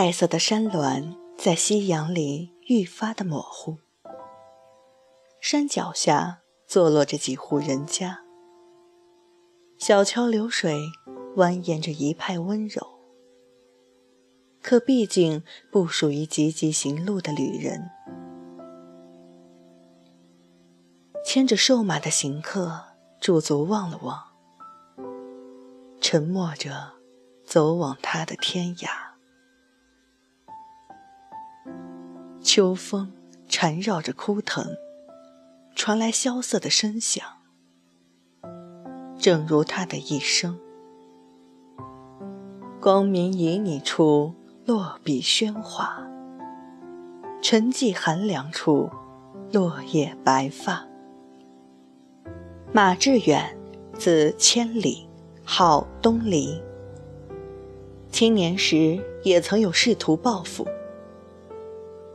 [0.00, 3.78] 黛色的山峦在夕阳里愈发的模糊。
[5.40, 6.38] 山脚下
[6.68, 8.20] 坐落着几户人家，
[9.76, 10.78] 小桥流水
[11.34, 12.80] 蜿蜒着一派温柔。
[14.62, 15.42] 可毕竟
[15.72, 17.90] 不属于急急行路的旅人，
[21.24, 22.84] 牵着瘦马的行客
[23.20, 24.22] 驻足望了望，
[26.00, 26.92] 沉默着
[27.44, 29.07] 走往他的天涯。
[32.50, 33.12] 秋风
[33.46, 34.74] 缠绕着枯藤，
[35.74, 37.22] 传来萧瑟的声响，
[39.18, 40.58] 正如他的一生。
[42.80, 44.32] 光明旖旎处，
[44.64, 46.02] 落笔喧哗；
[47.42, 48.88] 沉寂寒凉处，
[49.52, 50.88] 落叶白发。
[52.72, 53.54] 马致远，
[53.98, 55.06] 字千里，
[55.44, 56.58] 号东篱。
[58.10, 60.66] 青年时也曾有仕途抱负。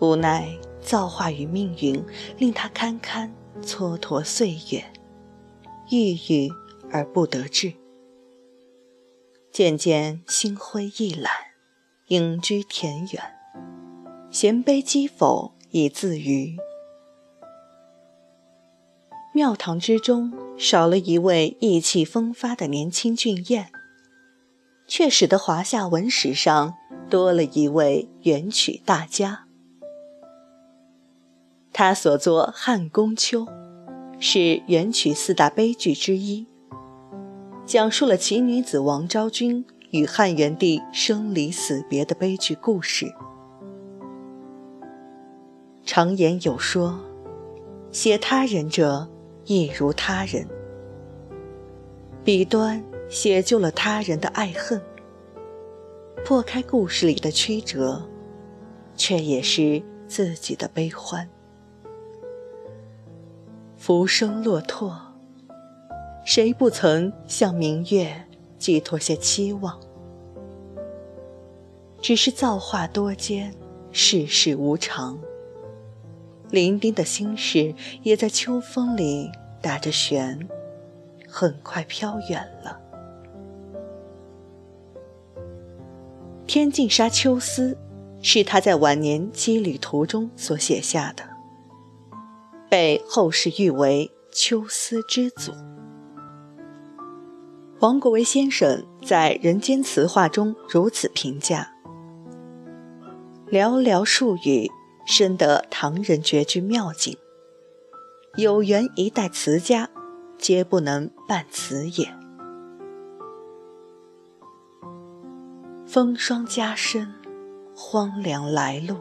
[0.03, 2.03] 无奈造化与命运
[2.37, 4.83] 令他堪堪蹉跎岁月，
[5.89, 6.51] 郁郁
[6.91, 7.71] 而不得志，
[9.49, 11.31] 渐渐心灰意懒，
[12.07, 13.23] 隐居田园，
[14.29, 16.57] 衔杯击否以自娱。
[19.33, 23.71] 庙堂之中少了一位意气风发的年轻俊彦，
[24.85, 26.73] 却使得华夏文史上
[27.09, 29.47] 多了一位元曲大家。
[31.75, 33.41] 他所作《汉宫秋》，
[34.19, 36.45] 是元曲四大悲剧之一，
[37.65, 43.11] 讲述了奇女子王昭君与汉元帝生离死别的悲剧故事。
[45.83, 46.99] 常言有说，
[47.89, 49.09] 写他人者，
[49.45, 50.47] 亦如他人。
[52.23, 54.79] 笔端写就了他人的爱恨，
[56.23, 58.07] 破开故事里的曲折，
[58.95, 61.27] 却也是自己的悲欢。
[63.85, 64.97] 浮生落拓，
[66.23, 68.15] 谁不曾向明月
[68.57, 69.77] 寄托些期望？
[72.01, 73.53] 只是造化多艰，
[73.91, 75.19] 世事无常。
[76.49, 79.29] 伶仃的心事也在秋风里
[79.61, 80.47] 打着旋，
[81.27, 82.79] 很快飘远了。
[86.47, 87.73] 《天净沙·秋思》
[88.21, 91.32] 是他在晚年羁旅途中所写下的。
[92.73, 95.51] 被后世誉为“秋思之祖”。
[97.81, 101.71] 王国维先生在《人间词话》中如此评价
[103.45, 104.71] ：“寥寥数语，
[105.05, 107.15] 深得唐人绝句妙境。
[108.37, 109.87] 有缘一代词家，
[110.39, 112.07] 皆不能伴词也。
[115.85, 117.13] 风霜加身，
[117.75, 118.95] 荒凉来路，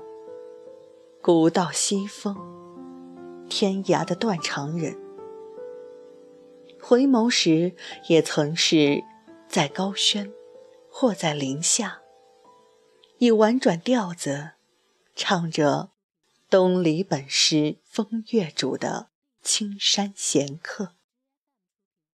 [1.22, 2.36] 古道西风。”
[3.54, 4.98] 天涯的断肠人，
[6.80, 7.76] 回眸时
[8.08, 9.04] 也曾是
[9.46, 10.32] 在高轩，
[10.90, 12.00] 或在林下，
[13.18, 14.52] 以婉转调子
[15.14, 15.90] 唱着
[16.48, 19.10] 东篱本是风月主的
[19.42, 20.94] 青山闲客。